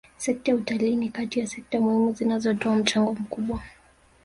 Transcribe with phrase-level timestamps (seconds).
[0.17, 3.61] Sekta ya utalii ni kati ya sekta muhimu zinazotoa mchango mkubwa